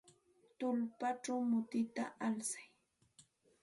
[0.57, 2.67] Tullpachaw mutita alsay.